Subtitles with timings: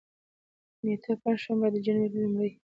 [0.85, 2.51] نېټه: پنجشنبه، د جنوري لومړۍ